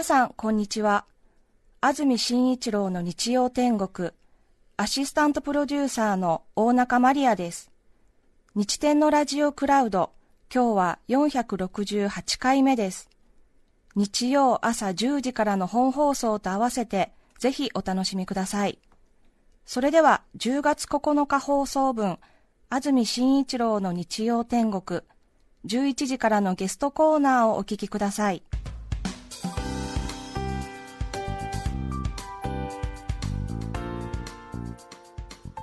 [0.00, 1.04] 皆さん、こんにちは。
[1.82, 4.12] 安住紳一郎の日曜天国、
[4.78, 7.70] アシスタントプロデューサーの大中マリアです。
[8.54, 10.10] 日天のラジオクラウド、
[10.50, 13.10] 今日は468回目です。
[13.94, 18.78] 日曜朝10時からの本放送と合わせて、ぜひお楽しみください。
[19.66, 22.18] それでは、10月9日放送分、
[22.70, 25.02] 安住紳一郎の日曜天国、
[25.66, 28.42] 11時からのゲストコーナーをお聞きください。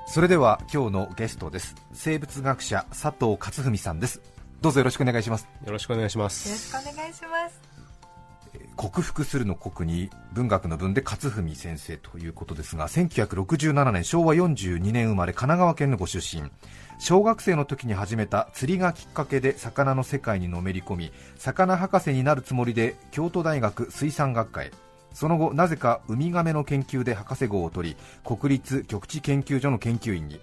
[0.09, 1.75] それでは今日のゲストです。
[1.91, 4.21] 生物学者佐藤勝文さんです。
[4.61, 5.49] どうぞよろしくお願いします。
[5.65, 6.47] よろしくお願いします。
[6.47, 7.61] よろしくお願いします。
[8.77, 16.49] 克服するの国に文学の文で勝文先生ということですが1967年昭和42年生まれ神奈川県のご出身。
[16.99, 24.71] 小学生の時に始めた釣りがきっかけで魚の世界にのめり込み魚博士になるつもりで京都大学水産学科へ
[25.17, 30.39] その後なぜかウミガメの研究で博士号を取り国立極地研究所の研究員に。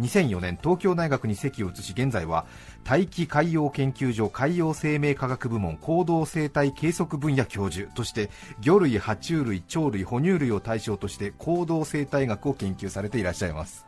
[0.00, 2.44] 2004年東京大学に籍を移し現在は
[2.82, 8.28] 大気海洋研究所海洋生命科学部門行動生態計測分野教授として
[8.60, 13.86] 魚類爬虫類鳥類哺乳類を対象として行動生態学を研究されていらっしゃいます。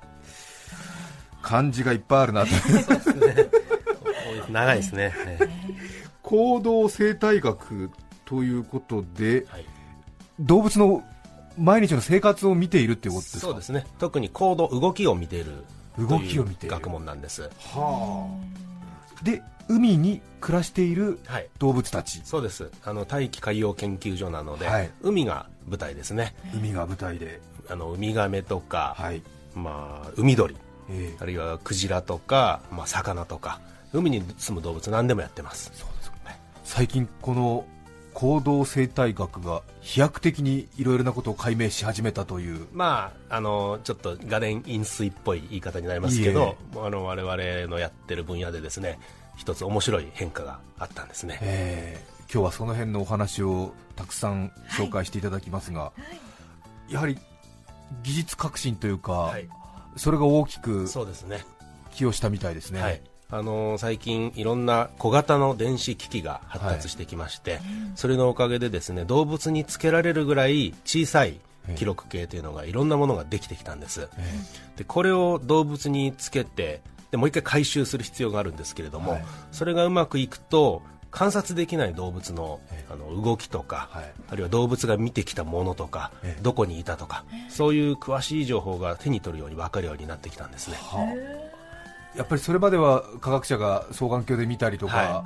[1.42, 2.44] 漢字がいっぱいあるな。
[2.44, 2.50] と
[4.52, 5.12] 長いですね、
[6.22, 7.91] 行動生態学
[8.24, 9.77] ということで、はい
[10.41, 11.03] 動物の
[11.56, 13.41] 毎日の生活を見ているっていうことですか？
[13.41, 13.86] そうですね。
[13.98, 15.64] 特に行動動きを見ている
[15.98, 17.50] 動きを見て学問なんです。
[17.72, 18.28] は
[19.20, 19.25] あ。
[19.25, 21.19] で海に暮らしている
[21.59, 22.70] 動物たち、はい、そうです。
[22.84, 26.34] あの大気海洋研究所なので、はい、海が舞台ですね。
[26.55, 27.41] 海が舞台で。
[27.70, 29.20] あのウミガメとか、はい、
[29.55, 30.56] まあ、海鳥、
[30.89, 33.61] えー、あるいはクジラとか、まあ、魚とか
[33.92, 35.70] 海に住む動物何でもやってます。
[35.75, 36.41] そうですね。
[36.64, 37.66] 最近この
[38.19, 42.66] 行動生態学が飛躍的にいろいろなことを解明し始めたという。
[42.72, 47.36] まああのちょっと画伝飲水っぽい言い方になりますけどあの我々
[47.70, 48.98] のやってる分野でですね
[49.37, 56.00] 一つ面白い変化があったんですね、えー、今日はその辺のお話をたくさん紹介していただきますが、はい。
[56.00, 56.06] は
[56.88, 57.19] い、やはり
[58.03, 59.48] 技術革新というか、はい、
[59.94, 60.88] それが大きく
[61.92, 63.00] 寄与したみたいですね。
[63.31, 67.61] あのー、最近、いろんな小型の電子機器が発達してきまして、はい、
[67.94, 71.39] それのおかげでですね動物につけられるぐらい小さい
[71.77, 74.09] 記録計というのがいろんなものができてきたんです、
[74.77, 76.81] でこれを動物につけて
[77.11, 82.60] でもう一回回収する必要があるんですけれども、はい、それがうまくいくと観察できない動物の
[82.91, 90.78] あの動きとか、はい、あるいは動物が見てきたものとか、どこにいたとか、そういう詳しい情報が手に取るように分かるようになってきたんですね。
[90.81, 91.57] はあ
[92.16, 95.24] やっぱりそれまでは科学者が双眼鏡で見たりとか、は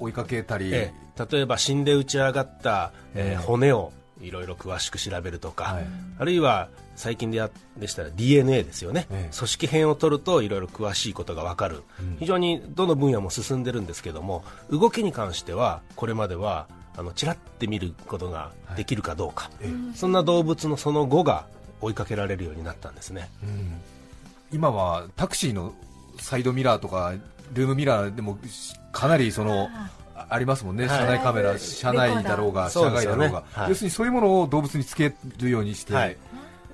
[0.00, 5.86] い、追いかけたり、ええ、例えば死んで打ち上がった、えー、骨をいろいろ詳しく調べるとか、はい、
[6.18, 21.46] あるいは最近でやでしたら DNA ですよね、ええ、組織片を取るといろいろ詳しいことが分かる、うん、非常にどの分野も進んでるんですけども動きに関してはこれまではあのちらって見ることができるかどうか、はい、そんな動物のその後が
[21.80, 23.80] 追いかけられるようになったんですね、うん、
[24.52, 25.72] 今はタクシーの
[26.20, 27.14] サイドミラーとか
[27.52, 28.38] ルームミラーでも
[28.92, 29.68] かなりその
[30.28, 35.94] ありますもんね、車内カメラ、車内だろうが、車外だろうが、要するにそういうものを動物につけるようにして。
[35.94, 36.16] はい。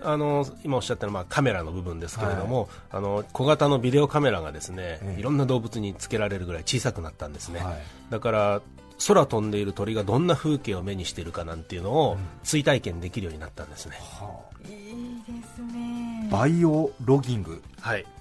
[0.03, 7.77] あの今おっしゃったのはカメラの部分ですけれども、はい、あの小型のビデオカメラがですね、いろんな動物につけられるぐらい小さくなったんですね、はい、
[8.11, 8.63] だから
[9.07, 15.86] 空飛んでいる鳥がどんな風景を目にしているかなんていうのを追体験できるようになったんですね、はあ、いいですね
[16.31, 17.63] バイオロギング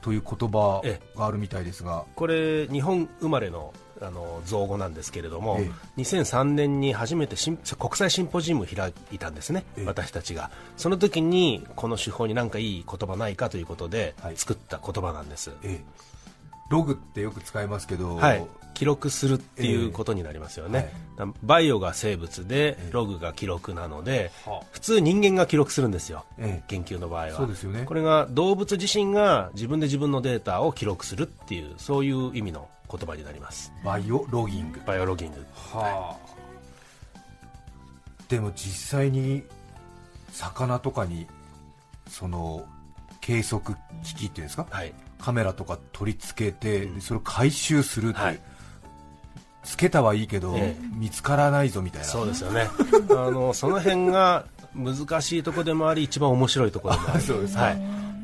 [0.01, 0.81] という言葉
[1.15, 7.37] があるみたいですが、これ日本生まれのあの造語なんですけれども、ええ、2003年に初めて
[7.79, 10.51] 国際シンポジウムを開いたんですね、え、私たちが。
[10.75, 15.51] その時にこの手法に何かいい言葉ないかということで作った言葉なんです、
[16.69, 27.31] ログってよく使いますけど、はい、記録するっていうことになりますよね、えーはい、バイオが生物で、ログが記録なので、えー、普通人間が記録するんですよ、えー、研究の場合は。
[27.31, 33.73] そうですよ、ね、これが動物自身が自分で自分のデータを記録するっていうそういう意味の言葉になります。
[33.83, 34.81] バイオロギング。
[34.85, 35.45] バイオロギング。
[35.55, 36.35] はあ、
[38.27, 39.43] でも実際に
[40.31, 41.27] 魚とかに
[42.09, 42.65] その
[43.21, 48.39] 計測機器っていうんですか、はい、カメラとか取り付けて、うん、それを回収するって、はい、
[49.65, 52.07] つけたはいいけど、ええ、見つからないぞみたいな。
[52.07, 52.69] そうですよね。
[53.09, 54.45] あのその辺が
[54.75, 57.23] 難しいところでもあり一番面白いところでもあり。
[57.23, 57.81] そうです、はい、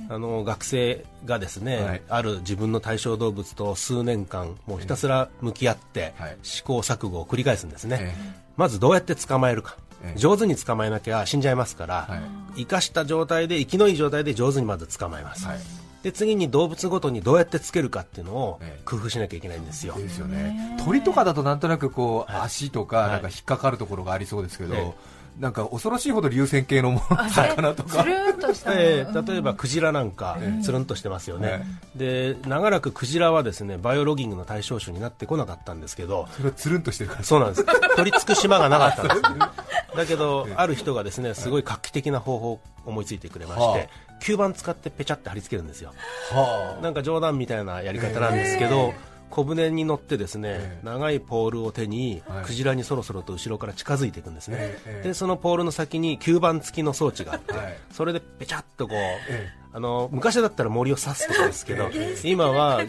[0.10, 8.16] あの学生がですね、はい、ある自分の対象動物と数年間もうひたすら向き合って、試行錯誤を繰り返すんですね、
[8.56, 9.78] まずどうやって捕まえるか。
[10.04, 10.20] ええ。
[10.20, 12.18] 上手に捕まえなきゃ死んじゃいますから、は
[12.56, 12.62] い。
[12.62, 18.82] 生かした状態で生きのいい状態で上手にまず捕まえます、はいで次に動物ごとにどうやってつけるかっていうのをええ。
[18.86, 20.78] 工夫しなきゃいけないんですよ、ですよね。
[20.84, 22.42] 鳥とかだとなんとなくこう、はい。
[22.44, 24.94] 足とかはいなんか引っかかるところがありそうですけど、え
[25.40, 29.06] なんか恐ろしいほど流線形のものあ魚とか例
[29.38, 30.64] えばクジラなんかええ。
[30.64, 31.64] つるんとしてますよね、
[31.96, 37.66] えで長らくクジラはですねバイオロギングの対象種になってこなかったんですけどそれはつるんとしてるからそうなんです。
[37.96, 39.22] 取り付く島がなかったんです
[39.96, 43.78] だけどある人がですねすごい画期的な方法を思いついてくれまして、は
[44.22, 45.92] 吸盤使ってペチャって貼り付けるんですよ。
[46.32, 48.94] はなんか冗談みたいなやり方なんですけど、
[49.32, 50.86] 小舟に乗ってですね、ええ。
[50.86, 52.46] 長いポールを手に、はい。
[52.46, 57.78] クジラにそろそろと後ろから近づいていくんですね、でそのポールの先に吸盤付きの装置があって、はい。
[57.92, 61.90] それでペチャッとこう、えあの昔だったら森を刺すとかですけど、
[62.26, 62.84] 今は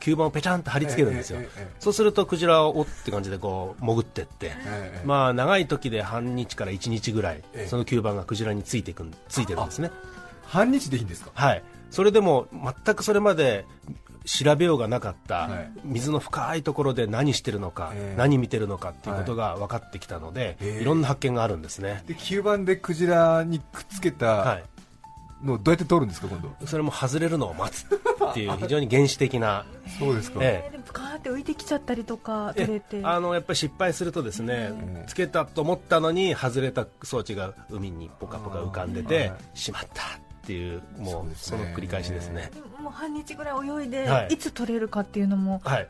[0.00, 1.38] 吸盤をペチャンと貼り付けるんですよ、
[1.78, 7.68] そうするとクジラはおって感じでこう潜ってって、ええまあ長い時で半日から1日ぐらい、ええ。
[7.68, 9.92] その吸盤がクジラについていくんついてるんですね
[10.46, 11.30] 半日でいいんですか？
[11.34, 12.46] はい、それでも
[12.84, 13.64] 全くそれまで
[14.24, 15.70] 調べようがなかったはい。
[15.84, 18.18] 水の深いところで何してるのか、ええ。
[18.18, 20.82] 何見てるのかっていうことが分かってきたので、ええ。
[20.82, 24.64] いろんな発見があるんですね、で吸盤でクジラにくっつけはたい、
[25.46, 26.66] のをどうやって取るんですか今度？
[26.66, 29.66] それも外れるのを待つっていう 非常に原始的な、
[29.98, 30.78] そうですか、ええ。
[30.78, 33.00] ーって浮いてきちゃったりとか取れて。
[33.02, 40.02] あのやっぱり失敗するとですね、つけたと思ったのに外れた装置が海にポカポカ浮かんでて、はいしまった
[40.44, 42.50] っていうもそうその繰り返しですね。
[42.52, 44.34] でももう半日ぐらい泳いで、はい。
[44.34, 45.88] い、つ取れるかっていうのも、はい。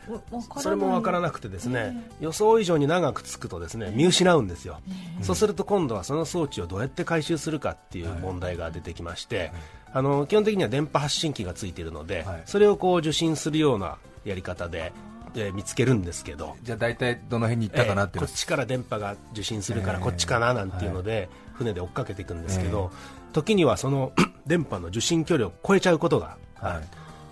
[0.61, 4.81] それも分からなくてですね、予想以上に長くつくとですね見失うんですよ、
[5.23, 9.51] そうすると今度はその装置をどうやって回収するかっていう問題が出てきまして、
[9.93, 12.43] あの基本的には電波発信機がついているので、はい。
[12.47, 14.93] それをこう受信するようなやり方で、
[15.35, 22.93] えー見つけるんですけど、じゃあ大体どの辺に行ったかなっていうのえーこっちから電波が受信するからこっちかななんていうので、船で追っかけていくんですけど、
[23.35, 24.13] 時にはその
[24.47, 26.85] 電波の受信距離を超えちゃうことがある、はい。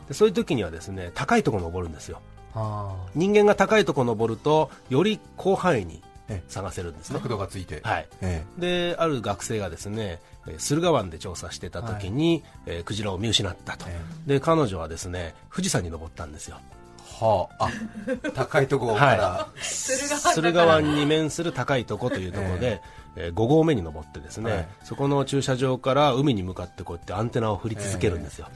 [0.09, 2.21] でそういう時にはですね高いところ登るんですよ。
[2.53, 7.21] は人間が高いところ登るとより広範囲にえ探せるんですあね。
[7.21, 8.09] 角度がついて、はい。
[8.21, 16.59] えである学生がですねえー駿河湾で調査してた時に、えークジラを見失ったと、えで彼女はですね富士山に登ったんですよ。
[16.61, 16.83] え
[17.25, 17.67] はあ。
[17.67, 22.81] あ高いところから、は駿河湾に面する高いところというところで、
[23.17, 24.69] え5合目に登ってですね、はい。
[24.85, 28.49] そこの駐車場から海に向かってこうやってアンテナを振り続けるんですよ、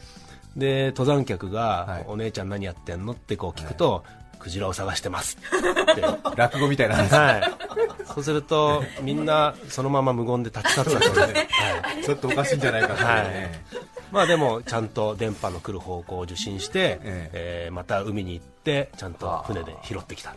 [0.57, 2.05] で登山客が、はい。
[2.09, 4.05] お姉ちゃん何やってんのってこう聞くと、
[4.39, 5.39] クジラを探してます。
[5.39, 6.03] っ て
[6.37, 7.13] 落語みたいな話。
[7.13, 7.43] はい、
[8.07, 11.29] そうするとみんなそのまま無言で立ち去ったと、 は
[12.01, 12.05] い。
[12.05, 13.05] ちょっとおかしいんじゃないかってい。
[13.05, 17.69] うね、はいまあ、でもちゃんと電波の来る方向を受信して、ええ。
[17.71, 20.33] ーまた海に行ってちゃんと船で拾ってきた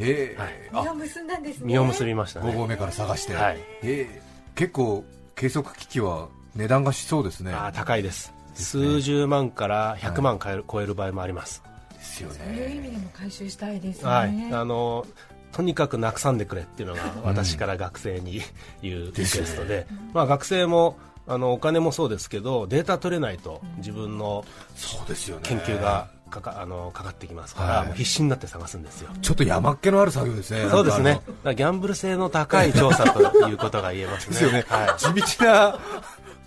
[0.00, 0.40] ええ。
[0.40, 0.84] はい。
[0.84, 1.66] 実を結んだんですね。
[1.72, 2.54] 実を結びました5ね。
[2.54, 3.58] 合目から探して、はい。
[3.82, 4.22] ええ。
[4.54, 5.04] 結構
[5.36, 7.52] 計測機器は値段がしそうですね。
[7.52, 8.32] あー高いです。
[8.54, 11.62] 数十万から100万超える,、超える場合もあります、
[11.94, 14.48] ですよそういう意ね味でも回収したいですね、はい。
[14.52, 15.06] あの
[15.52, 18.40] とにかくなくさんでくれっていうのが私から学生に
[18.82, 24.44] 言うリクエストで、まあ、学生もあのお金もそうですけどデータ取れないと自分の
[24.74, 25.42] そうですよね。
[25.44, 27.86] 研究がかかあのかかってきますから、はい。
[27.88, 29.10] もう必死になって探すんですよ。
[29.20, 31.20] ちょっと山っ気のある作業ですねそうですね。
[31.44, 34.32] ギャンブル性の高い調査ということが言えますね。
[34.32, 35.78] ですよね、は地道な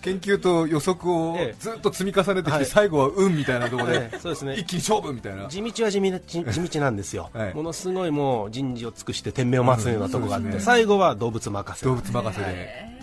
[0.01, 1.55] 研究と予測をええ。
[1.60, 2.65] ずっと積み重ねてきて、はい。
[2.65, 4.55] 最後は運みたいなところで、ええそうですね。
[4.55, 5.48] 一気に勝負みたいな、い。
[5.48, 7.53] 地道は 地道なんですよ、はい。
[7.53, 11.86] ものすごいもう人事を尽くして天命を待つようなところがあって、最後は動物任せ。
[11.86, 12.93] 動物任せで、へ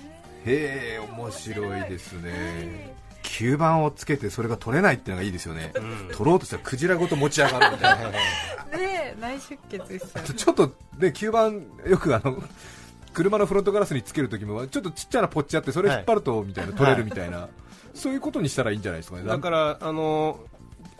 [0.46, 2.99] え面白いですね
[3.30, 5.72] 吸盤をつけてそれが取れないっていうのがいいですよね、
[6.12, 8.10] 取ろうとしたらクジラごと持ち上がるみたいな。
[8.76, 10.24] ねえ内出血しちゃう。
[10.34, 10.66] ちょっと
[10.98, 12.42] ね吸盤よくあの
[13.12, 17.48] 車のフロントガラスにつけるときもちょっとちっちゃなポッチあってそれ引っ張るとみたいな、取れるみたいな、
[17.94, 19.24] そういうことにしたらいいんじゃないですかね。
[19.24, 20.40] だからあの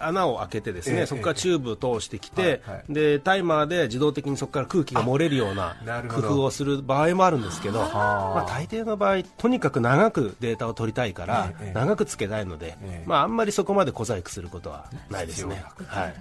[0.00, 1.06] 穴を開けてですね、ええ。
[1.06, 2.92] そこからチューブを通してきて、はいはい。
[2.92, 5.76] でタイマーで自動的にそこから空気が漏れるような
[6.08, 13.04] 工夫をする場合もあるんですけど、まあ、大抵の場合とにかく長くデータを取りたいから、ええ長くつけたいので、ええ。
[13.06, 15.64] まあ、あんまりそこまで小細工することはないですね。
[15.86, 16.14] はい。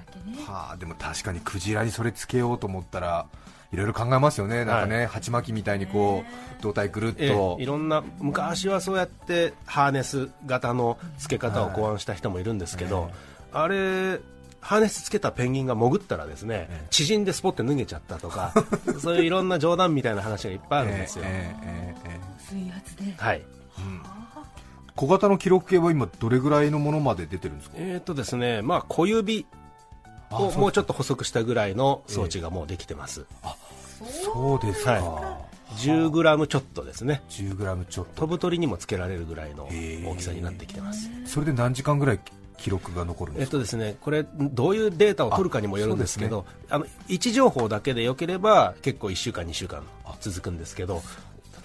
[0.45, 3.25] はあ、でも確かにクジラにそれつけようと思ったら
[3.71, 6.23] いろいろ考えますよね、なんかね、鉢巻きみたいにこ
[6.59, 7.57] う胴体ぐるっえと。
[7.59, 13.11] え、いろんな昔はそうやってハーネス型の付け方を考案した人もいるんですけど、
[13.53, 14.19] あれ
[14.61, 18.53] ハーネスつけたペンギンが潜ったらですね、縮んでスポッて脱げちゃったとか
[18.99, 23.13] そういういろんな冗談みたいな話がいっぱいあるんですよ、えええええ水圧で。
[23.17, 23.41] はい。
[23.41, 23.81] え
[24.95, 27.75] 小型の記録計は今どれぐらいのものまで出てるんですか？
[27.79, 29.45] えーとですねまあ、小指
[30.31, 33.25] をもうちょっと細くしたぐらいの装置がもうできてます、
[34.25, 35.37] そうですか、は
[35.77, 37.21] 10グラムちょっとですね。
[37.29, 38.21] 10g ちょっと。
[38.21, 39.69] 飛ぶ鳥にもつけられるぐらいの
[40.05, 41.09] 大きさになってきてます。
[41.25, 42.19] それで何時間ぐらい
[42.59, 49.83] 記録が残るんえですか、っとですね、これどういうデータを取るかにもよるんですけどあの位置情報だけでよければ結構1週間、2週間
[50.19, 51.01] 続くんですけど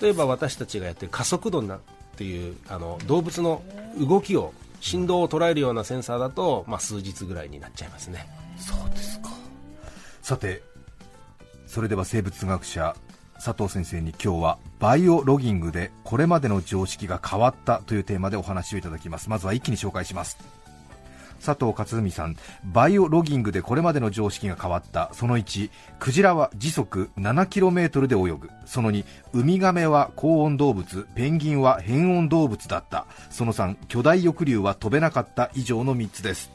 [0.01, 1.81] 例えば私たちがやってる加速度なっ
[2.17, 3.63] ていうあの動物の
[3.99, 8.27] 動きを振動を捉えるようなセンサーだと、まあ、数日ぐらいになっちゃいますね。
[8.59, 9.31] そうですか。
[10.23, 10.63] さて
[11.67, 12.95] それでは生物学者
[13.43, 19.29] 佐藤先生に今日はバイオロギングでこれまでの常識が変わったというテーマでお話をいただきます。
[19.29, 20.39] まずは一気に紹介します
[21.45, 28.51] 佐藤勝文さんバイオロギングでこれまでの常識が変わったその1クジラは時速 7km で泳ぐ。
[28.65, 33.07] その2ウミガメは高温動物ペンギンは変温動物だった。
[33.31, 35.51] その3巨大翼竜は飛べなかった。
[35.55, 36.51] 以上の3つです。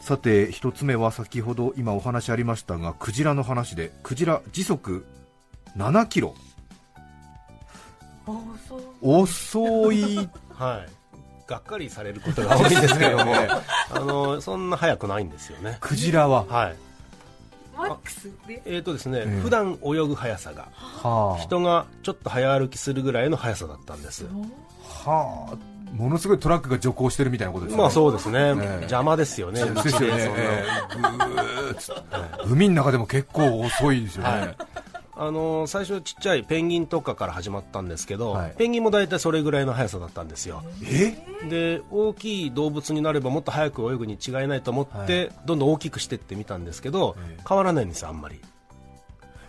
[0.00, 5.04] さて1つ目は先ほど今お話ありましたがクジラの話でクジラ時速
[5.76, 6.34] 7キロ。
[9.02, 10.16] 遅い。
[10.54, 11.05] はい
[11.46, 13.34] がっかりされることが多いんですけども。
[13.90, 15.78] あのそんな速くないんですよね。
[15.80, 16.44] クジラは？
[16.44, 16.76] はい。
[17.76, 18.62] マックスで？
[18.64, 19.40] えーとですねええ。
[19.40, 24.26] 普段泳ぐ速さがは人がちょっと早歩きするぐらいの速さだったんです。
[25.04, 25.56] あ、はあ、
[25.94, 27.82] ものすごいトラックが徐行してるみたいなことですね。
[27.82, 30.64] まあそうですね、ね邪魔ですよね、道ですよね、
[32.46, 34.56] 海の中でも結構遅いですよね、はい
[35.18, 38.54] あのー最初、ちっちゃいペンギンとかから始まったんですけど、はい。
[38.56, 41.16] ペンギンも大体それぐらいの速さだったんですよ、え？
[41.48, 45.32] で大きい動物になればもっと速く泳ぐに違いないと思って、はい。
[45.46, 47.42] どんどん大きくしていってみたんですけど、ええ。
[47.48, 48.40] 変わらないんですよ、あんまり、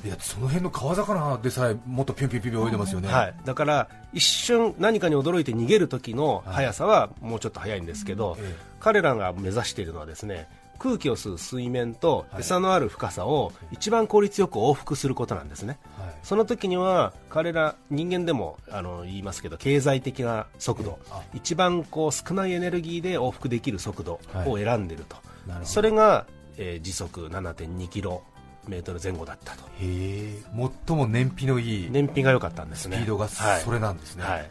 [0.05, 8.55] いやその辺の川魚でさえもっとピュンピュンピュン泳いでますよね、はい、だから一瞬何かに驚いて逃げる時の速さはもうちょっと速いんですけど、え。
[8.79, 15.79] 彼らが目指しているのはですね空気を吸う水面と餌のある深さを一番効率よく往復することなんですね。
[15.97, 16.15] はい。
[16.23, 21.21] その時には彼ら人間でもあの言いますけど経済的な速度あ。
[21.33, 25.15] 一番こう少ないエネルギーで往復できる速度を選んでいると、
[25.47, 25.65] なるほど。
[25.65, 26.25] それが、
[26.57, 28.23] えー時速7.2キロ
[28.67, 29.63] メートル前後だったと。
[29.63, 30.43] へえ。
[30.87, 32.97] 最も燃費のいい燃費が良かったんですね。
[32.97, 34.41] スピードがはいそれなんですね、はい。
[34.41, 34.49] へ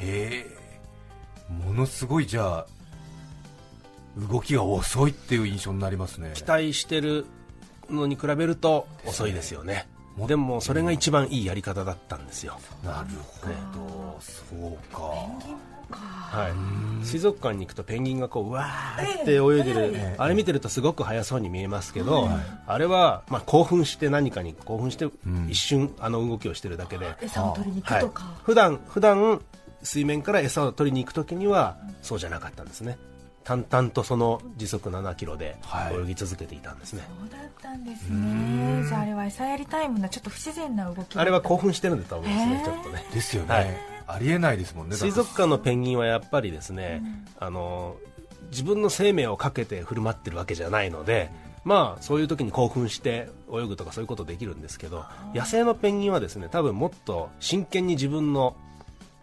[0.00, 0.58] え。
[1.48, 2.66] ものすごいじゃあ
[4.30, 6.32] 動きが遅いっていう印象になりますね。
[6.34, 7.26] 期待してる
[7.88, 9.88] のに比べると遅いですよね。
[10.16, 13.08] もでもそれが一番いいやり方だったんですよ、なる
[13.40, 13.46] ほ
[13.78, 14.18] ど。
[14.20, 15.02] そうか。
[15.90, 22.28] はい、水族館に行くとペンギンがこううわーって泳いでる、ええあれ見てるとすごく速そうに見えますけど、
[22.66, 25.12] あれは、まあ、興奮して何かに興奮してん。
[25.48, 29.40] 一瞬あの動きをしてるだけで、餌を取りに行はいくとか、普段普段
[29.82, 32.98] 水面から餌を取りに行くときにはそうじゃなかったんですね
[33.48, 35.94] 淡々とその時速7キロではい。
[36.02, 38.84] 泳ぎ続けていたんですね、そうだったんですね。
[38.86, 42.62] じゃああれは餌やりタイムのちょっと不自然な動きあれは興奮してるんだと思いますね。
[42.62, 43.06] ちょっとね。
[43.10, 43.76] ですよね、はい。
[44.06, 44.96] ありえないですもんね。
[44.96, 47.02] 水族館のペンギンはやっぱりですね、
[47.40, 47.96] あの
[48.50, 51.30] 自分の生命をかけて振る舞ってるわけじゃないので、
[51.64, 58.56] まあ、そういう時に興奮して泳ぐとかそういうことできるんですけど野生のペンギンはですね多分もっと真剣に自分の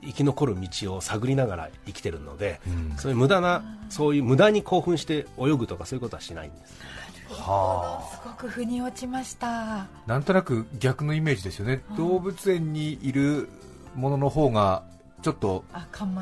[0.05, 2.97] 生き残る道を探りながら生きてるので、うん。
[2.97, 6.75] そういう無駄なそういう無駄に興奮して泳ぐとかそういうことはしないんです。
[7.29, 8.15] はあ。
[8.15, 9.87] すごく腑に落ちました。
[10.05, 13.49] なんとなく逆のイメージですよね、動物園にいる
[13.95, 14.83] ものの方が
[15.25, 15.65] ちょっと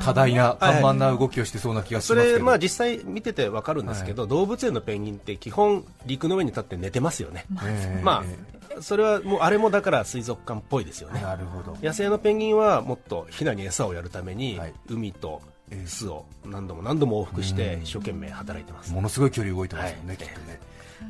[0.00, 8.02] 多大なはい緩慢な動きをしてそうな気がしそますけど、れ、まあ、実際見てて分かるんですけど、動物園のペンギンって基本陸の上に立って寝てますよね、ええ。
[8.02, 8.38] まえ
[8.78, 11.20] あ、それはもうあれもだから水族館っぽいですよえね。
[11.20, 11.76] なるほど。
[11.82, 14.72] 野生のペンギンはもっとヒナに餌をやるために、はい。
[14.88, 15.42] 海と
[15.84, 18.90] 巣を何度も何度も往復して一生懸命働いてます。
[18.90, 20.16] ものすごい距離動いてますよね、はい。
[20.16, 20.58] きっとね。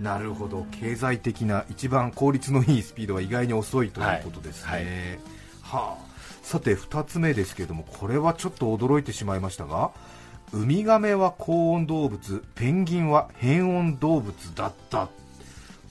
[0.01, 0.67] なるほど。
[0.73, 5.21] 経済的な一番効率のいいスピードは意外に遅いということですね、
[5.63, 6.14] はあ
[6.45, 9.91] さて2つ目ですけれどもこれはちょっと驚いてしまいましたが
[10.53, 15.09] ウミガメは高温動物ペンギンは変温動物だった。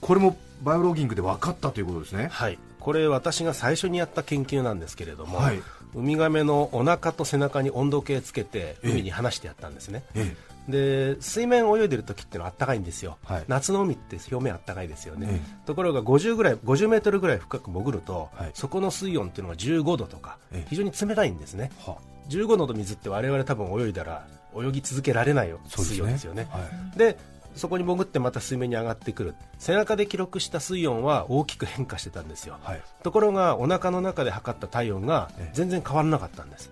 [0.00, 2.28] これもバイオロギングで分かったということですね。
[2.30, 5.62] はい、これ私が最初にやった研究なんですけれども、はい。
[5.94, 8.90] ウミガメのお腹と背中に温度計つけてええ。
[8.90, 10.34] 海に放してやったんですね、え
[10.68, 13.44] で水面を泳いでる時ってのはあったかいんですよ、はい。
[13.48, 18.50] 夏の海って表面あったかいですよね、えところが50ぐらい50メートルぐらい深く潜ると、はい。
[18.54, 20.66] そこの水温っていうのが15度とか、ええ。
[20.68, 21.70] 非常に冷たいんですね。
[21.86, 21.96] は
[22.28, 26.48] 15度の水って我々多分泳いだら泳ぎ続けられないよそう水温ですよね。
[26.50, 26.60] は
[26.94, 26.98] い。
[26.98, 27.18] で
[27.54, 29.34] そこに潜ってまた水面に上がってくる。
[29.58, 32.82] 背中で記録した水温は大きく変化してたんですよ、はい。
[33.02, 35.50] ところがお腹の中で測った体温がええ。
[35.52, 36.70] 全然変わらなかったんです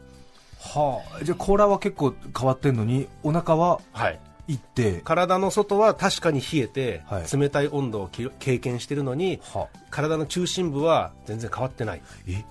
[0.63, 4.21] はあ、じゃあ甲羅は結構変わってんのにお腹ははい。
[4.49, 5.01] いって。
[5.05, 7.37] 体の外は確かに冷えて、はい。
[7.37, 12.03] 冷たい温度をき経験しているのには体の中心部は全然変わってない。
[12.27, 12.45] え？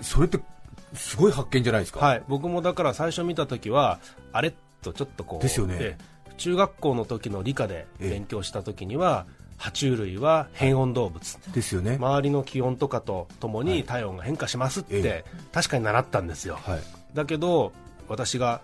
[0.00, 0.38] それって
[0.94, 3.98] すごい発見じゃないですか、はい、僕もだから最初見た時は
[4.32, 5.76] あれとちょっとこうですよね。
[5.80, 9.26] ええ中学校の時の理科で勉強した時には、
[9.58, 11.38] 爬虫類は変温動物。
[11.52, 15.24] ですよね、周りの気温とかとともに体温が変化しますって、え。
[15.50, 16.80] 確かに習ったんですよ、はい、
[17.18, 17.72] だけど
[18.08, 18.60] 私が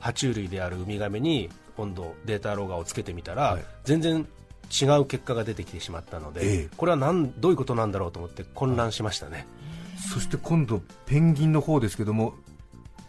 [0.00, 3.64] 爬虫類であるウミガメに温度データロガをつけてみたら、はい。
[3.84, 4.26] 全然
[4.80, 6.68] 違う結果が出てきてしまったので、ええ。
[6.76, 9.46] これはなんどういうことなんだろうと思って混乱しましたね、
[10.12, 12.34] そして今度、ペンギンの方ですけども、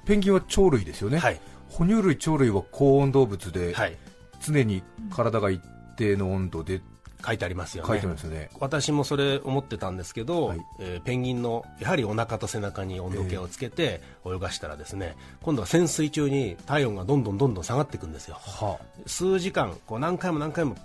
[0.06, 1.40] ペンギンは鳥類ですよね、はい。
[1.70, 3.98] 哺乳類、鳥類は高温動物で、はい。
[4.42, 5.62] 常に体が一
[5.98, 6.82] 定の温度で
[7.26, 7.88] 書いてありますよね。
[7.88, 10.60] 書いてますよね、私もそれ思ってたんですけど、はい。
[10.80, 18.36] えーペンギンのやはりお腹と背中に温度計をつけて泳がしたらですね、今度は潜水中に体温がどんどんどんどん下がっていくんですよ。
[18.40, 20.76] は数時間こう何回も何回も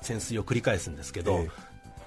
[0.00, 1.50] 潜水を繰り返すんですけど、ええ。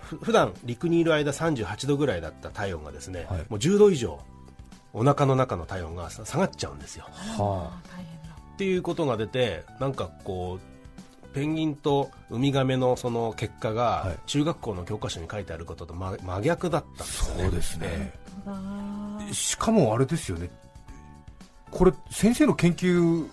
[0.01, 3.39] ふ普段陸にいる間38度ぐらいだった体温がですね、はい。
[3.39, 4.19] もう10度以上
[4.93, 7.05] お腹の中の体温がさ下がっちゃうんですよ。
[7.37, 7.43] あ。
[7.43, 8.15] はあ
[8.55, 10.74] っていうことが出てなんかこう
[11.35, 14.19] ペンギンとウミガメのその結果がはい。
[14.25, 17.43] 中学校の教科書に書いてあることと真真逆だったんですよね。
[17.43, 18.13] そうですね。
[19.29, 20.49] え、しかもあれですよね、
[21.71, 23.27] これ、先生の研究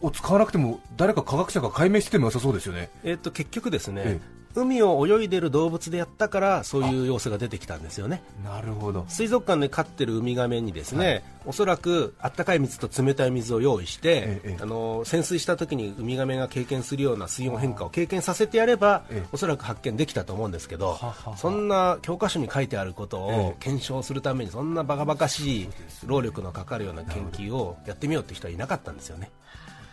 [0.00, 4.20] を使わなくても、誰か科学者が解明してても良さそうですよね、えっと結局ですね、え
[4.58, 8.22] 海を泳いでる動物でやったからそういう様子が出てきたんですよね。
[8.44, 19.28] なるほど、水族館で飼ってるウミガメにですね、おそらくあったかい水と冷たい水を用意して、ええあの潜水した時にウミガメが経験するような水温変化を経験させてやれば、ええ。
[19.32, 25.68] おそらく発見できたと思うんですけど、はははそんな教科書に書いてあることえを検証するためにそんなバカバカしい
[26.06, 29.30] 労力のかかるような研究をやってみようって人はいなかったんですよね。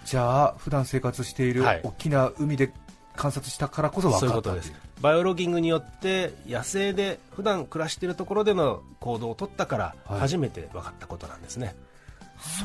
[0.06, 1.82] じゃあ、普段生活しているはい。
[1.84, 2.72] 大きな海で
[3.16, 4.36] 観察したからこそ分そういう。
[4.36, 4.86] かったうことです。
[5.02, 10.20] バイオロギングによって野生で普段暮らしているところでの行動を取ったからはい。
[10.22, 11.76] 初めて分かったことなんですね、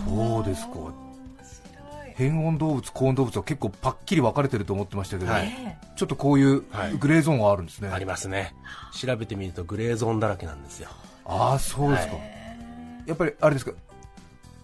[0.07, 0.75] そうですか、
[2.15, 5.43] 変温動物、高温動物は結構パッキリ分かれてると思ってましたけど、はい。
[5.43, 6.97] ねちょっとこういうはい。
[6.97, 8.55] グレーゾーンがあるんですね、ありますね。
[8.93, 10.89] 調べてみるとグレーゾーンだらけなんですよ。
[11.27, 12.21] ああ、そうですか、は
[13.07, 13.73] やっぱりあれですか、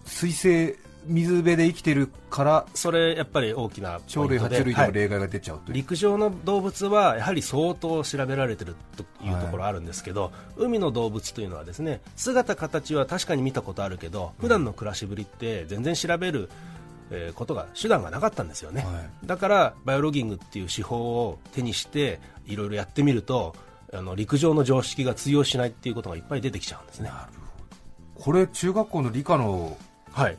[0.05, 0.75] 水生、
[1.07, 4.87] 水辺で生きてるから、それやっぱり大きな鳥類、爬虫類ではい。
[4.89, 16.49] も例外が出ちゃうという、陸上の動物はやはり相当調べられてるというところあるんですけど、海の動物というのはですね姿形は確かに見たことあるけど普段の暮らしぶりって全然調べる、
[17.11, 19.09] えーことが手段がなかったんですよね、はい。
[19.25, 23.55] だからバイオロギングっていう手法を手にしていろいろやってみると
[23.93, 27.11] あの陸上の常識が通用しないっていうことがいっぱい出てきちゃうんですね。
[28.15, 29.77] これ、中学校の理科の
[30.11, 30.37] はい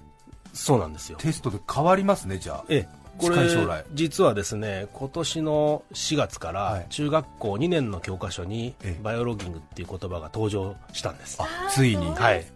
[0.52, 1.18] そうなんですよ。
[1.18, 3.84] テストで変わりますね、じゃあ、ええ、これ近い将来。
[3.92, 6.80] 実はですね今年の4月かはい。
[6.80, 9.02] ら中学校2年の教科書にええ。
[9.02, 11.38] バイオロギングっていう言葉が登場したんです、
[11.70, 12.46] ついに、はい。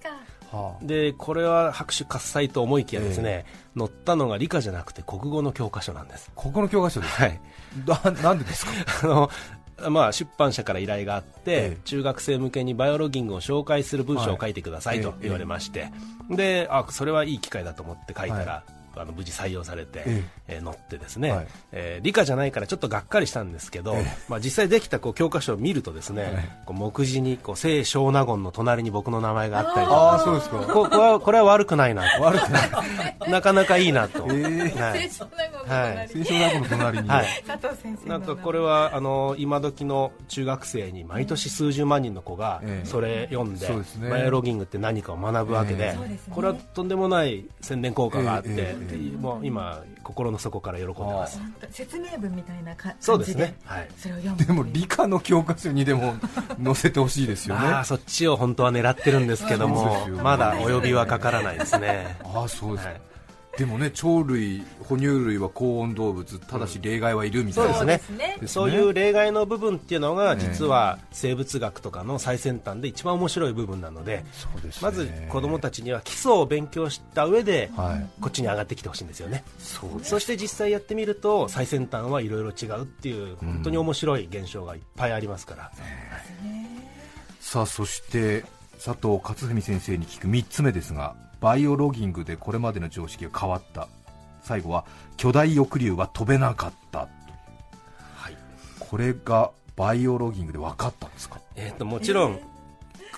[0.83, 6.31] でこれは拍手喝采と思いきやですね、載ったのが理科じゃなくて国語の教科書なんです。
[6.35, 7.41] ここの教科書です、はい。
[7.87, 9.31] だなんでですか、 あの
[9.91, 11.79] まあ、出版社から依頼があって、ええ。
[11.85, 15.19] 中学生向けにバイオロギングを紹介する文章を書いてくださいとはい。
[15.23, 15.91] 言われまして、
[16.31, 18.65] であそれはいい機会だと思って書いたら、
[18.95, 20.05] あの無事採用されて、
[20.53, 21.47] ええー載ってですね、はい。
[21.73, 26.33] えー理科じゃないからちょっとがっかりしたんですけど、えまあ、実際できたこう教科書を見るとですね、はい
[26.67, 32.23] こう目次にこう聖小納言の隣に僕の名前があったりとかああ、そうですか、ここれはこれは悪くないなと。
[32.23, 32.71] 悪くない。
[33.31, 34.99] なかなかいいなと、ええはい。
[35.01, 36.69] 清少納言のはい。
[36.69, 37.27] 隣に、はい。
[37.47, 42.87] 佐藤先生のなんかこれはあの今時の中学生に毎年数十万人の子がええ。
[42.87, 44.11] それ読んでそうですね。
[44.11, 45.87] バイオロギングって何かを学ぶわけで。
[45.87, 45.95] ええ。
[45.97, 46.35] そうですね。
[46.35, 48.57] これはとんでもない宣伝効果があってええ。
[48.59, 51.41] ええでもう今心の底から喜んでます。
[51.71, 53.53] 説明文みたいなかそうです感じで。
[53.53, 53.89] ねはい。
[53.97, 54.47] それを読む。
[54.47, 56.15] でも理科の教科書にでも
[56.63, 57.67] 載せてほしいですよね。
[57.69, 62.19] ああそっちを本当は狙ってるんですけどもまだお呼びはかからないですね。
[62.25, 63.01] ああそうですか、はい
[63.59, 68.39] でもね鳥類哺乳類は高温動物ただし例外はいるみたいな、そうですね。
[68.47, 70.41] そういう例外の部分っていうのがええ。
[70.41, 74.81] 実は生物学とかの最先端で一番面白い部分なのでそうですね。
[74.83, 78.11] まず子供たちには基礎を勉強した上ではい。
[78.23, 79.45] こっちに上がってきてほしいんですよね。
[79.59, 85.73] そうそして実際やってみると最先端はいろいろ違うっていう本当に面白い現象がいっぱいありますから、
[87.41, 88.45] さあそして
[88.83, 93.89] 佐藤勝文先生に聞く3つ目ですがバイオロギングでこれまでの常識が変わった。
[94.43, 97.01] 最後は巨大翼竜は飛べなかった。
[98.15, 98.37] はい。
[98.79, 101.41] これがバイオロギングで分かったんですか？
[101.57, 102.41] えー、ともちろん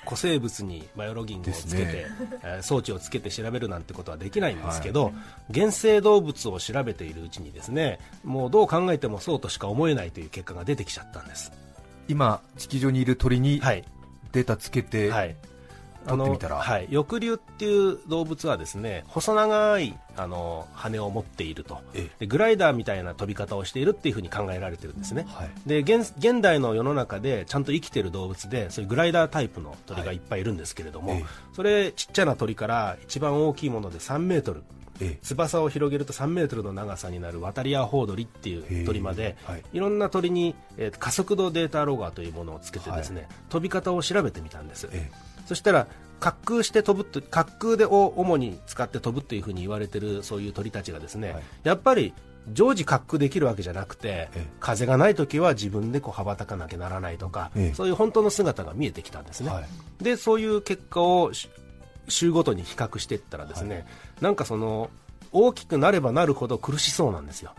[0.04, 2.06] 古生物にバイオロギングをつけて、ね。
[2.42, 5.12] えー装置をつけて調べるなんてことはできないんですけど、
[5.52, 11.52] 原生動物を調べているうちにですねもうどう考えてもそうとしか思えないという結果が出てきちゃったんです。
[12.08, 13.84] 今地球上にいる鳥にはい。
[14.32, 15.28] データつけて、はい。
[15.28, 15.53] 撮っ
[16.04, 21.80] てみたら、はい、翼竜っていう動物はですね細長いあの羽を持っていると。
[21.94, 25.50] えでグライダーみたいな飛び方をしているっていうふうに考えられてるんですね、はい。
[25.66, 34.62] で現現代の世の中でちゃんと生きてる動物でそういうグライダータイプの鳥がいっぱいいるんですけれども、ええそれちっちゃな鳥から一番大きいもので3メートル。
[35.00, 35.18] ええ。
[35.22, 39.62] 翼を広げると3メートルの長さになるワタリアホウドリっていう鳥まで、はい。
[39.72, 45.10] い、ろんな鳥に、えー加速度データロガーというものをつけてですね、飛び方を調べてみたんです、え
[45.46, 45.86] そしたら
[46.20, 51.42] 滑空して飛ぶと滑空でを主に使って飛ぶっていうふうに言われてるそういう鳥たちがですね、はい。
[51.64, 52.14] やっぱり
[52.52, 54.46] 常時滑空できるわけじゃなくて、ええ。
[54.60, 57.74] 風がない時は自分でこう羽ばたかなきゃならないとか、ええ。
[57.74, 60.04] そういう本当の姿が見えてきたんですね、はい。
[60.04, 61.48] でそういう結果をし
[62.08, 63.86] 週ごとに比較していったらですね、
[64.20, 64.90] なんかその
[65.32, 67.52] 大きくなればなるほど苦しそうなんですよ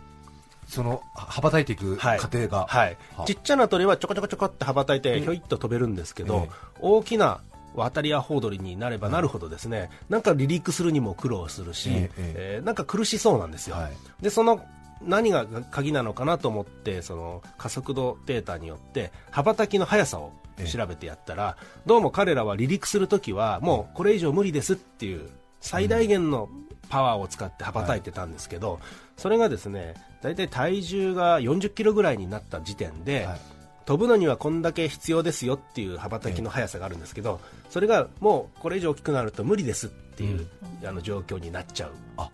[0.67, 2.97] そのは羽ばたいていく過程が、はい。
[3.15, 3.25] は。
[3.25, 6.49] ちっちゃな鳥はちょこちょこちょこって羽ばたいてひょいっと飛べるんですけど、ええ。
[6.79, 7.39] 大きな
[7.75, 13.93] 渡りやホウドリになればなるほどですね、なんか離陸するにも苦労するし、えええーなんか苦しそうなんですよ、はい。
[14.21, 14.63] でその
[15.01, 20.31] 何が鍵なのかなと思ってその加速度データによって羽ばたきの速さを
[20.71, 26.49] 調べてやったら、どうも彼らは離陸するときはもうこれ以上無理ですっていう最大限の
[26.89, 28.79] パワーを使って羽ばたいてたんですけど、
[29.17, 33.39] それがですね大体体重が40キロぐらいになった時点で、はい
[33.85, 40.47] 飛ぶのにはこんだけ必要ですよっていう羽ばたきの速さがあるんですけど、それがもうこれ以上大きくなると無理ですっていう、
[40.85, 41.91] あの状況になっちゃう。
[42.17, 42.29] あ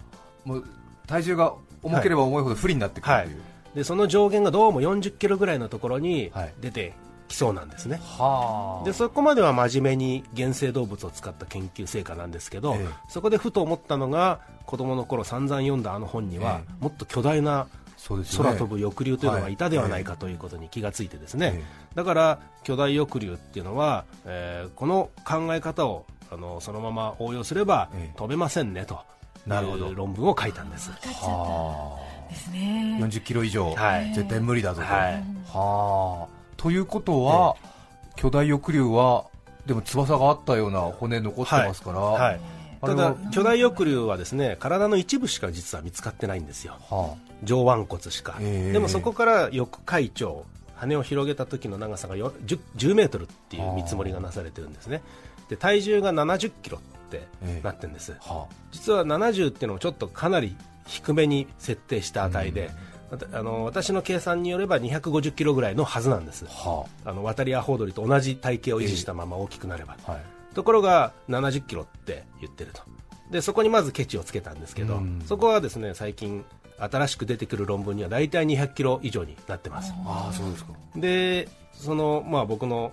[0.45, 0.63] もう
[1.07, 3.41] 体重が重ければ重いほど不利になってくるという、
[3.75, 6.53] でその上限がどうも40キロぐらいのところにはい。
[6.61, 6.93] 出て
[7.27, 8.85] きそうなんですね、はあ。
[8.85, 12.87] でそこまでは真面目に原生動物を使った研究成果なんですけど、ええ。
[13.07, 16.83] そこでふと思ったのが子供の頃散々読んだあの本には、え。
[16.83, 17.67] もっと巨大な
[18.09, 18.23] ね。
[18.37, 21.63] 空飛ぶ翼竜というのがいたではないかということに気がついてですね、え
[21.95, 28.17] だから巨大翼竜っていうのは、えーこの考え方をあのそのまま応用すればええ。
[28.17, 28.99] 飛べませんねと。
[29.45, 29.87] なるほど。
[29.87, 30.91] いう論文を書いたんです。
[30.91, 32.97] はあね。
[33.01, 34.13] 40キロ以上、はい。
[34.13, 35.23] 絶対無理だぞと、はい。
[35.47, 36.41] はあ。
[36.57, 37.55] ということは、
[38.15, 39.25] 巨大翼竜は
[39.65, 42.33] でも翼があったような骨残ってますから、はい。
[42.33, 42.39] は
[42.81, 46.77] ただ巨大翼竜はですね体の一部しか実は見つかってないんですよ。
[46.89, 48.71] は上腕骨しか、ええ。
[48.73, 55.01] でもそこから翼海長羽を広げた時の長さがよ 10, 10メートルっていう見積もりがなされてるんですね。
[55.49, 57.27] で体重が70キロって
[57.61, 58.33] なってるんです、あ。
[58.33, 60.55] は実は70っていうのもちょっとかなり
[60.87, 62.71] 低めに設定した値で、
[63.11, 66.45] わたあの私の計算によれば250キロぐらいのはずなんです。
[66.49, 67.13] あはあ。
[67.13, 70.21] の渡りアホウドリと同じ体型を維持したまま大きくなれば、あはい。
[70.55, 72.81] ところが70キロって言ってると。
[73.29, 75.21] でそこにまずケチをつけたんですけど、うん。
[75.25, 76.43] そこはですね最近
[76.89, 79.93] 新しく出てくる論文には大体200キロ以上になってます。
[80.05, 80.73] ああそうですか。
[80.95, 82.91] でその、まあ、僕の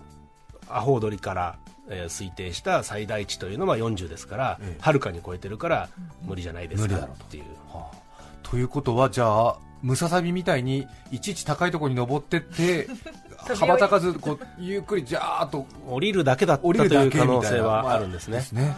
[0.69, 1.57] アホウドリから、
[1.89, 4.81] えー推定した最大値というのは40ですから、ええ。
[4.81, 5.89] はるかに超えてるから
[6.23, 7.45] 無理じゃないですかっていう。
[7.73, 8.09] はあ。
[8.43, 12.89] ということはじゃあムササビみたいにいちいち高いところに登ってって
[13.57, 18.39] 羽ばたかずこうゆっくりジャーっと降りるだけだったという可能性はあるんですね。
[18.39, 18.75] ですね。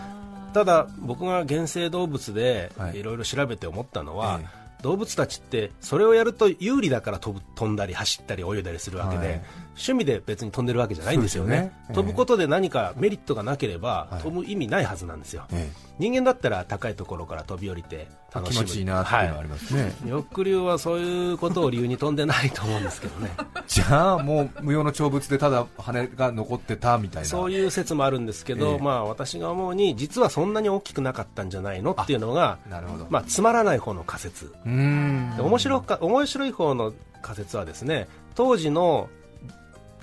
[0.53, 2.99] ただ僕が原生動物ではい。
[2.99, 9.43] いろいろ調べて思ったのは、え動物たちってそれをやると有利だから飛ぶ飛んだり走ったり泳いだりするわけで、はい。
[9.81, 11.41] 趣味で別に飛んでるわけじゃないんですよね。
[11.41, 11.73] よね。
[11.89, 11.95] ええ。
[11.95, 14.23] 飛ぶことで何かメリットがなければ、はい。
[14.23, 18.65] 飛ぶ意味ないはずなんですよ、え人間だったら高いところから飛び降りてえ楽しむ。
[18.65, 23.31] 気持ちいいなっていうのはありますね、はい、翼竜はそういうことを理由に飛んでないと思うんですけどね。
[23.67, 27.29] じゃあもう無用の長物でただ羽が残ってたみたいな。
[27.29, 28.79] そういう説もあるんですけど、ええ。
[28.79, 34.47] まあ、私が思うに実はそんなに大きくなかったんじゃないのっていうのがなるほど、まあ、つまらない方の仮説。
[34.47, 35.37] うーん。
[35.37, 39.09] で面白か面白い方の仮説はですね当時の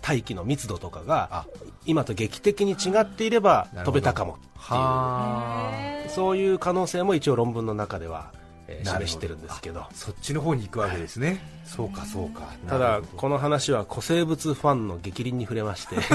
[0.08, 1.46] 大気の密度とかがあ
[1.86, 6.10] 今と劇的に違っていれば飛べたかもってはいう。
[6.10, 8.32] そういう可能性も一応論文の中では、
[8.68, 9.82] えー示してるんですけど。
[9.82, 12.44] あそっちの方に行くわけですね、そうかそうか。
[12.68, 15.96] ただこの話は古生物ファンの激鱗に触れまして。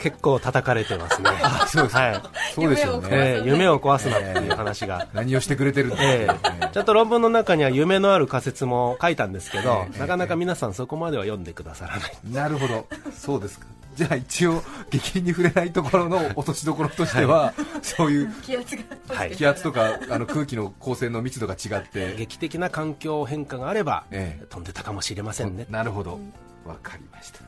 [0.00, 1.30] 結構叩かれてますね。
[1.42, 2.00] あそうですか。
[2.00, 2.22] はい。
[2.54, 6.28] そうですよね、えー夢を壊すなっていう話が、何をしてくれてるんだえ
[6.62, 12.12] えちゃんと論文の中には夢のある仮説も書いたんですけど、ええなかなか皆さんそこまでは読んでくださらない。
[12.32, 13.66] なるほど、そうですか。
[14.00, 18.82] じゃあ一応、激鱗に触れないところの落としどころとしては、そういう気圧が
[19.14, 26.18] はい気圧とかあの空気の光線の密度が違って、 劇的な環境変化があれば、ええ飛んでたかもしれませんね、なるほど、
[26.64, 27.40] わかりました。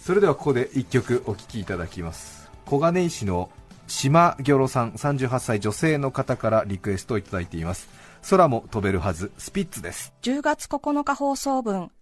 [0.00, 2.50] それではここで一曲お聴きいただきます。
[2.66, 3.48] 小金井市の
[3.86, 7.88] 島ギョロさん38歳女性の方からリクエストをいただいています。
[8.28, 10.12] 空も飛べるはず、スピッツです。
[10.22, 11.92] 10月9日放送分、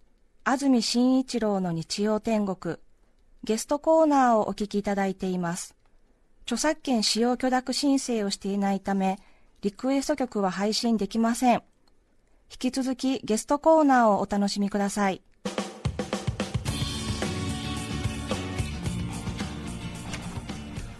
[0.43, 2.77] 安住紳一郎の日曜天国、
[3.43, 5.75] ゲストコーナーをお聞きいただいています。
[6.43, 9.17] 著作権使用許諾申請をしていないため、
[9.61, 11.63] リクエスト曲は配信できません。
[12.51, 15.21] 引き続きゲストコーナーをお楽しみください。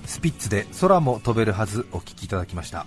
[0.05, 2.85] スピッツで空も飛べるはずお聞きいただきました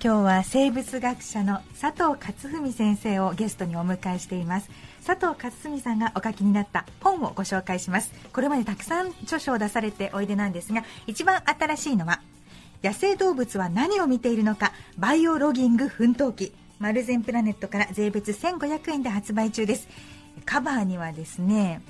[0.00, 4.70] 今日は生物学者の佐藤勝文先生をゲストにお迎えしています
[5.06, 8.10] 佐藤勝文さんがお書きになった本をご紹介します。
[8.32, 12.20] これまでたくさん著書を出されておいでなんですが一番新しいのは
[12.82, 16.54] 野生動物は何を見ているのかバイオロギング奮闘記。
[16.80, 19.88] マルゼンプラネットから税別1500円で発売中です。
[20.44, 21.80] カバーにはですね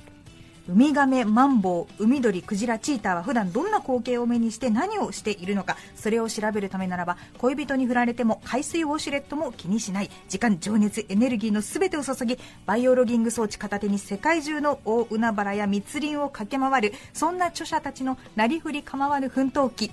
[0.67, 19.91] ウミガメ、マンボウ、海鳥、クジラ、チーターは普段どんな光景を目にして何をしているのかそれを調べるためならば恋人に振られても海水ウォシュレットも気にしない時間、情熱、エネルギーの全てを注ぎバイオロギング装置片手に世界中の大海原や密林を駆け回るそんな著者たちのなりふり構わぬ奮闘記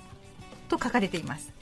[0.69, 1.53] と書かれています。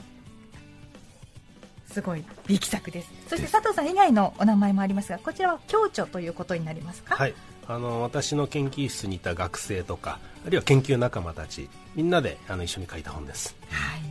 [1.92, 3.12] すごい力作です。
[3.28, 7.16] そして佐藤さん以外のお名前もありますがこちらは共著ということになりますか？
[7.18, 7.34] はい
[7.68, 14.02] あの私の研究室にいた学生とかあるいは研究仲間たちみんなであの一緒に書いた本です、はい。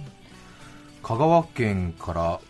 [1.02, 2.40] 香川県から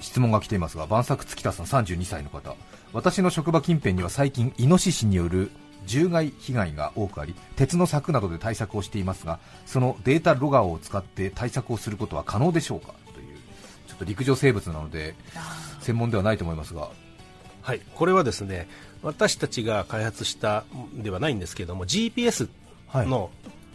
[0.00, 2.54] 質問が来ていますが晩作月田さん32歳の方。
[2.92, 5.50] 私の職場近辺には最近イノシシによる
[5.86, 12.94] 獣害被害が多くあり鉄の柵などで対策をしていますがそのデータロガーを使って対策をすることは可能でしょうか？
[13.14, 13.36] という
[13.88, 15.14] ちょっと陸上生物なので
[15.80, 16.90] 専門ではないと思いますが。
[17.62, 18.68] はい、これはですね
[19.02, 20.64] 私たちが開発した
[20.96, 22.48] んではないんですけども GPS
[22.94, 23.30] の、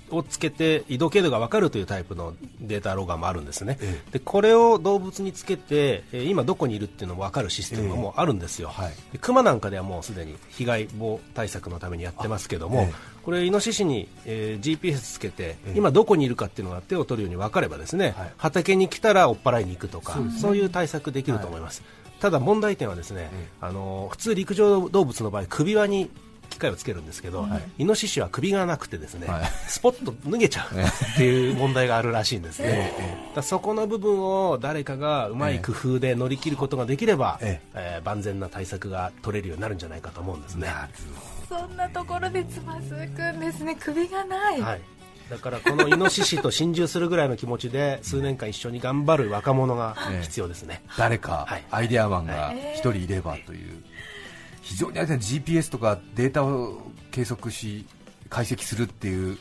[0.09, 8.93] をつけて移動経路が分かるというタイプのデータロガーもあるんですね、えでこれを動物につけてえー今どこにいるっていうのも分かるシステムがもうあるんですよ、はい。
[9.11, 12.93] で熊なんかではもうすでに被害防対策のためにやってますけども、ええ。
[13.23, 15.73] これイノシシに、えー GPS つけて、ええ。
[15.75, 18.31] 今どこにいるかっていうのが手を取るように分かればですね、はい。
[18.37, 20.31] 畑に来たら追っ払いに行くとかそうね。
[20.39, 21.81] そういう対策できると思います、
[22.19, 26.09] ただ問題点はですね、ええあの普通陸上動物の場合首輪に
[26.49, 27.45] 機械をつけるんですけど、
[27.77, 29.45] イノシシは首がなくてですね、はい。
[29.67, 30.75] スポッと脱げちゃう
[31.13, 32.93] っていう問題があるらしいんですね、
[33.35, 38.01] えそこの部分を誰かがうまい工夫で乗り切ることができれば、ええ。
[38.03, 40.69] ー万全な対策が取れるようになるんじゃないかと思うんですね。
[41.47, 43.77] そんなところでつまずくんですね。
[43.79, 44.81] 首がない、はい
[45.29, 50.81] だからこのイノシシと心中するぐらいの気持ちで数年間一緒に頑張る若者が 必要ですね。
[50.97, 51.63] 誰かはい。
[51.71, 53.83] アイデアマンが一人いればという、
[54.61, 57.85] 非常にあれですね GPS とかデータを計測し
[58.29, 59.37] 解析するっていう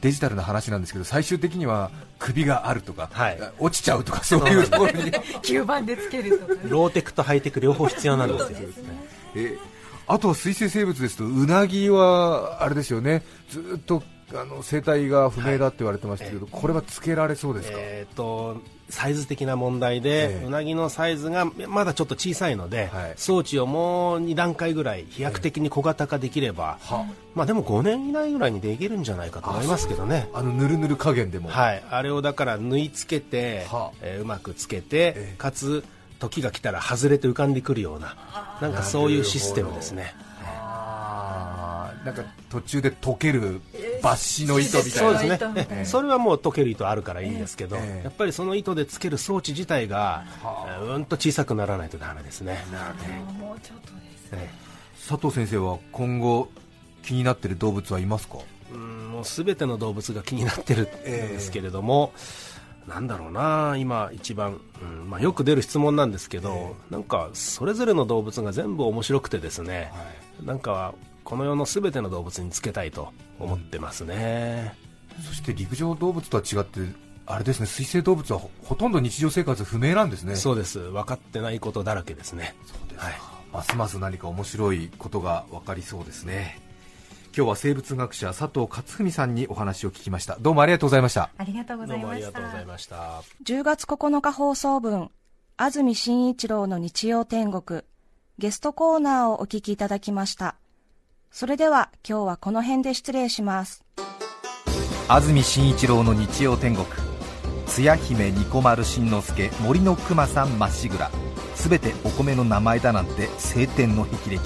[0.00, 3.38] デジタルな話なんですけど最終的には首があるとか、はい。
[3.58, 5.10] 落ちちゃうとかそういうところに。
[5.42, 6.46] 吸盤でつけると。
[6.46, 8.68] かねローテクとハイテク両方必要なんですよ。
[9.36, 9.56] え
[10.06, 13.22] あとは水生生物ですとうなぎはあれですよね。
[13.48, 14.02] ずっと
[14.34, 18.56] あの生態が不明だって言われてましたけど、これはつけられそうですか、えー、と
[18.90, 20.44] サイズ的な問題で、ええ。
[20.44, 23.12] うなぎのサイズがまだちょっと小さいので、はい。
[23.16, 27.06] 装置をもう2段階ぐらい飛躍的に小型化できれば、は。
[27.34, 30.28] まあ、でも5年以内ぐらいにできるんじゃないかと思いますけどね。
[30.34, 33.90] あのぬるぬる加減でも、はい、あれをだから縫い付けて、は。
[33.94, 35.34] あえーうまくつけて、ええ。
[35.38, 35.84] かつ
[36.18, 40.14] 時が来たら外れて浮かんでくるようななんかそういうシステムですね
[42.04, 43.60] なんか途中で溶ける
[44.02, 45.66] 抜紙の糸みたいな、そうですね。
[45.70, 48.04] えそれはもう溶ける糸あるからいいんですけど、ええ。
[48.04, 52.64] やっぱりその糸でつける装置自体が、えーうんと小さくならないとダメですね。
[53.38, 54.50] もうちょっとですえ。
[55.08, 56.48] 佐藤先生は今後
[57.02, 58.38] 気になっている動物はいますか？
[58.70, 62.12] えうんもう全ての動物が気になってるんですけれども、
[62.88, 69.92] なんだろうな今一番、うんまあ、よく出る質問なんですけど、なんかそれぞれの動物が全部面白くてですね、
[70.44, 70.94] なんか
[71.30, 74.74] この世の全ての動物につけたいと思ってますね、
[75.24, 76.80] そして陸上動物とは違って
[77.24, 80.34] あれですね水生動物はほほとんど日常生活不明なんですね。
[80.34, 80.80] そうです。
[80.80, 82.56] 分かってないことだらけですね。
[82.66, 83.06] そうですか。
[83.06, 83.14] はい。
[83.52, 86.60] ますます何か面白いことが分かりそうですね。
[87.36, 90.36] 今日は生物学者佐藤勝文さんにお話を聞きました。
[90.40, 91.30] どうもありがとうございました。
[91.36, 93.22] ありがとうござどうもあいましたりがとうございました。
[93.44, 95.12] 10月9日放送分、
[95.56, 97.82] 安住紳一郎の日曜天国、
[98.38, 100.56] ゲストコーナーをお聞きいただきました。
[101.32, 103.84] それでは今日はこの辺で失礼します。
[105.08, 106.86] 安住紳一郎の日曜天国。
[107.66, 111.08] つや姫ニコ丸しんのすけ森のくまさんまっしぐら。
[111.54, 114.40] すべてお米の名前だなんて晴天の霹靂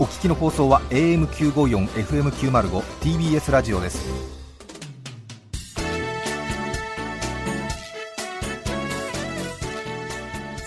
[0.00, 4.04] お聞きの放送は AM954、FM905、TBS ラジオです。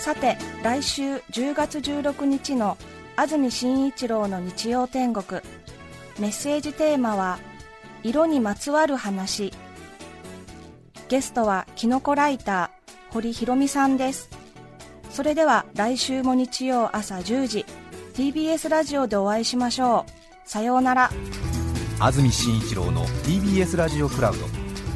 [0.00, 2.78] さて、来週10月16日の
[3.20, 5.42] 安住紳一郎の日曜天国、
[6.18, 7.38] メッセージテーマは、
[8.02, 9.52] 色にまつわる話。
[11.10, 14.30] ゲストはキノコライター堀ひろみさんです。
[15.10, 17.66] それでは来週も日曜朝10時
[18.14, 20.48] TBS ラジオでお会いしましょう。
[20.48, 21.10] さようなら。
[21.98, 24.46] 安住紳一郎の TBS ラジオクラウド。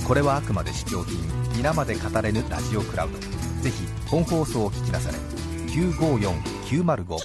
[0.09, 1.19] これはあくまで試供品
[1.59, 3.19] 皆まで語れぬラジオクラウド。
[3.63, 5.19] ぜひ本放送を聞きなされ。
[5.69, 7.19] 954905